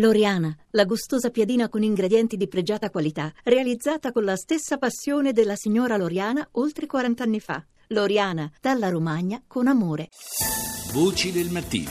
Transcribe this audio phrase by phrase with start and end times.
[0.00, 5.56] Loriana, la gustosa piadina con ingredienti di pregiata qualità, realizzata con la stessa passione della
[5.56, 7.66] signora Loriana oltre 40 anni fa.
[7.88, 10.10] Loriana, dalla Romagna con amore.
[10.92, 11.90] Voci del mattino.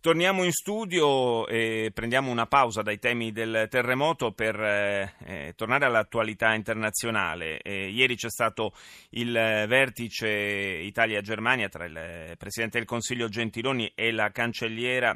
[0.00, 5.84] Torniamo in studio e prendiamo una pausa dai temi del terremoto per eh, eh tornare
[5.84, 7.60] all'attualità internazionale.
[7.60, 8.72] Eh, ieri c'è stato
[9.10, 15.14] il vertice Italia-Germania tra il Presidente del Consiglio Gentiloni e la cancelliera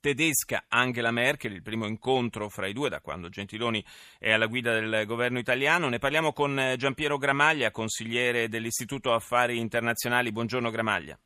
[0.00, 3.84] tedesca Angela Merkel, il primo incontro fra i due da quando Gentiloni
[4.18, 5.88] è alla guida del governo italiano.
[5.88, 10.32] Ne parliamo con eh, Giampiero Gramaglia, consigliere dell'Istituto Affari Internazionali.
[10.32, 11.18] Buongiorno Gramaglia.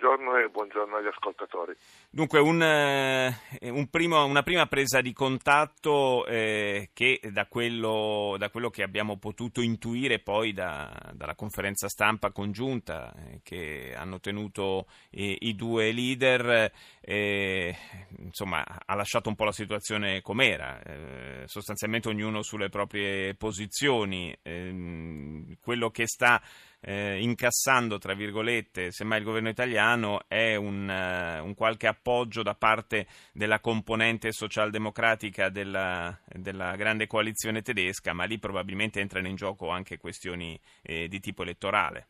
[0.00, 1.76] Buongiorno e buongiorno agli ascoltatori.
[2.08, 3.36] Dunque, un, eh,
[3.68, 9.18] un primo, una prima presa di contatto eh, che da quello, da quello, che abbiamo
[9.18, 16.72] potuto intuire poi da, dalla conferenza stampa congiunta eh, che hanno tenuto i due leader,
[17.02, 17.76] eh,
[18.20, 24.34] insomma, ha lasciato un po' la situazione com'era, eh, sostanzialmente ognuno sulle proprie posizioni.
[24.40, 26.40] Ehm, quello che sta
[26.80, 32.54] eh, incassando, tra virgolette, semmai il governo italiano, è un, uh, un, qualche appoggio da
[32.54, 39.68] parte della componente socialdemocratica della, della, grande coalizione tedesca, ma lì probabilmente entrano in gioco
[39.68, 42.08] anche questioni eh, di tipo elettorale.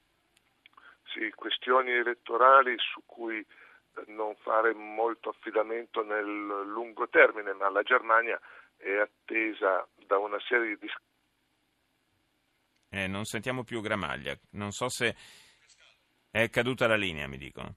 [1.12, 3.46] Sì, questioni elettorali su cui eh,
[4.06, 6.24] non fare molto affidamento nel
[6.66, 8.40] lungo termine, ma la Germania
[8.76, 10.88] è attesa da una serie di
[12.90, 14.38] eh, non sentiamo più Gramaglia.
[14.50, 15.14] Non so se
[16.30, 17.76] è caduta la linea, mi dicono.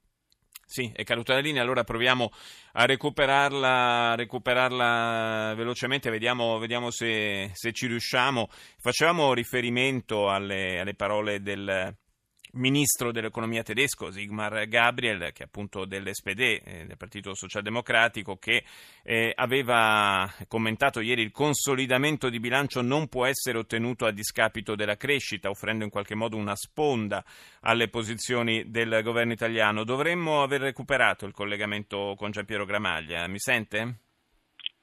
[0.65, 2.31] Sì, è caduta la linea, allora proviamo
[2.73, 8.49] a recuperarla, recuperarla velocemente, vediamo, vediamo se, se, ci riusciamo.
[8.79, 11.95] Facevamo riferimento alle, alle parole del,
[12.53, 18.63] ministro dell'economia tedesco Sigmar Gabriel, che è appunto dell'SPD, eh, del Partito Socialdemocratico, che
[19.03, 24.97] eh, aveva commentato ieri il consolidamento di bilancio non può essere ottenuto a discapito della
[24.97, 27.23] crescita, offrendo in qualche modo una sponda
[27.61, 29.83] alle posizioni del governo italiano.
[29.83, 33.27] Dovremmo aver recuperato il collegamento con Giampiero Gramaglia.
[33.27, 33.97] Mi sente?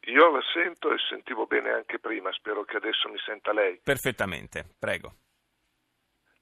[0.05, 3.81] Io la sento e sentivo bene anche prima, spero che adesso mi senta lei.
[3.83, 5.15] Perfettamente, prego.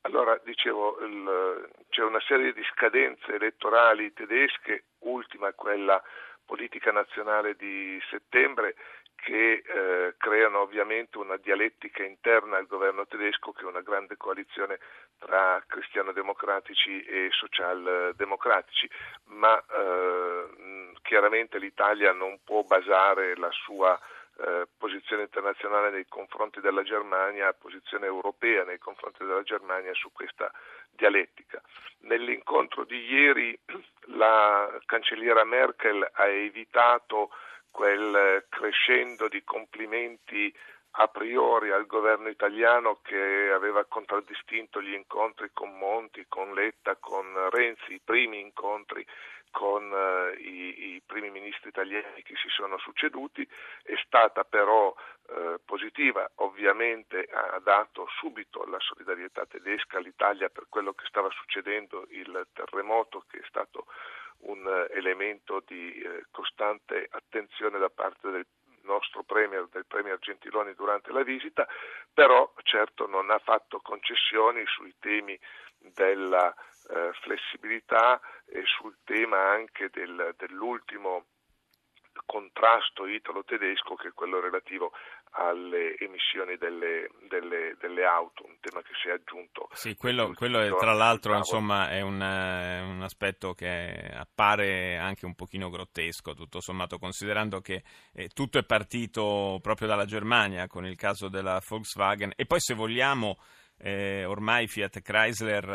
[0.09, 6.03] Allora, dicevo, il, c'è una serie di scadenze elettorali tedesche, ultima quella
[6.47, 8.75] politica nazionale di settembre,
[9.17, 14.79] che eh, creano ovviamente una dialettica interna al governo tedesco che è una grande coalizione
[15.19, 18.89] tra cristiano-democratici e social-democratici,
[19.25, 24.01] ma eh, chiaramente l'Italia non può basare la sua
[24.41, 30.51] eh, posizione internazionale nei confronti della Germania, posizione europea nei confronti della Germania su questa
[30.91, 31.61] dialettica.
[32.01, 33.59] Nell'incontro di ieri
[34.17, 37.31] la cancelliera Merkel ha evitato
[37.71, 40.55] quel crescendo di complimenti
[40.93, 47.27] a priori al governo italiano che aveva contraddistinto gli incontri con Monti, con Letta, con
[47.51, 49.07] Renzi, i primi incontri
[49.51, 53.49] con eh, i, i, primi ministri italiani che si sono succeduti,
[53.83, 54.95] è stata però
[55.29, 62.07] eh, positiva, ovviamente ha dato subito la solidarietà tedesca all'Italia per quello che stava succedendo,
[62.11, 63.87] il terremoto che è stato
[64.41, 68.47] un eh, elemento di eh, costante attenzione da parte del
[68.89, 71.69] nostro premier, del premier Gentiloni durante la visita,
[72.13, 75.39] però certo non ha fatto concessioni sui temi
[75.79, 81.27] della eh, flessibilità e sul tema anche del, dell'ultimo
[82.27, 84.93] contrasto italo-tedesco che è quello relativo
[85.33, 89.69] alle emissioni delle, delle, delle, auto, un tema che si è aggiunto.
[89.73, 95.35] Sì, quello, quello è, tra l'altro insomma, è un, un, aspetto che appare anche un
[95.35, 100.97] pochino grottesco, tutto sommato, considerando che eh, tutto è partito proprio dalla Germania con il
[100.97, 103.39] caso della Volkswagen e poi se vogliamo
[103.79, 105.69] eh, ormai Fiat Chrysler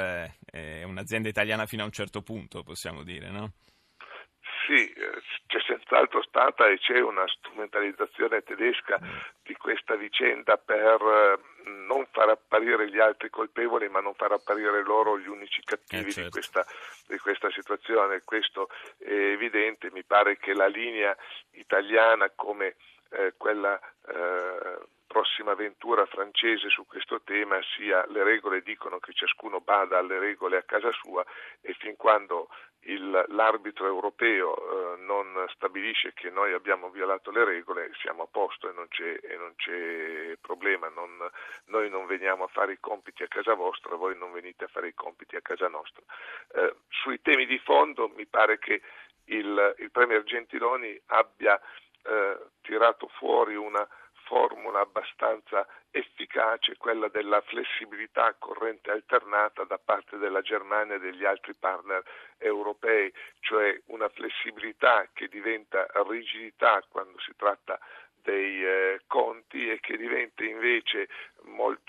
[0.51, 3.53] eh, è un'azienda italiana fino a un certo punto, possiamo dire, no?
[4.65, 8.97] Sì, eh, c'è senz'altro stata e c'è una strumentalizzazione tedesca
[9.42, 14.83] di questa vicenda per eh, non far apparire gli altri colpevoli ma non far apparire
[14.83, 16.21] loro gli unici cattivi eh certo.
[16.23, 16.65] di, questa,
[17.07, 18.23] di, questa, situazione.
[18.25, 18.67] Questo
[18.97, 21.15] è evidente, mi pare che la linea
[21.51, 22.75] italiana come
[23.13, 29.61] eh, quella eh, prossima avventura francese su questo tema sia le regole dicono che ciascuno
[29.61, 31.23] bada alle regole a casa sua
[31.61, 32.49] e fin quando
[32.85, 38.69] il, l'arbitro europeo eh, non stabilisce che noi abbiamo violato le regole siamo a posto
[38.69, 41.29] e non c'è, e non c'è problema, non,
[41.65, 44.87] noi non veniamo a fare i compiti a casa vostra, voi non venite a fare
[44.87, 46.03] i compiti a casa nostra.
[46.55, 48.81] Eh, sui temi di fondo mi pare che
[49.25, 51.59] il, il Premier Gentiloni abbia
[52.03, 53.87] eh, tirato fuori una
[54.23, 61.53] formula abbastanza efficace, quella della flessibilità corrente alternata da parte della Germania e degli altri
[61.53, 62.03] partner
[62.37, 67.79] europei, cioè una flessibilità che diventa rigidità quando si tratta
[68.23, 71.09] dei eh, conti e che diventa invece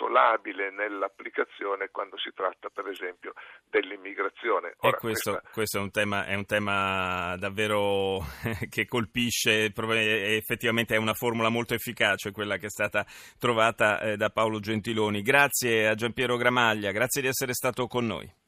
[0.05, 3.33] molto labile nell'applicazione quando si tratta per esempio
[3.69, 4.75] dell'immigrazione.
[4.79, 5.51] Ora, e questo, questa...
[5.53, 8.21] questo è, un tema, è, un tema, davvero
[8.69, 13.05] che colpisce, effettivamente è una formula molto efficace quella che è stata
[13.39, 15.23] trovata eh, da Paolo Gentiloni.
[15.23, 18.43] Grazie a Giampiero Gramaglia, grazie di essere stato con noi.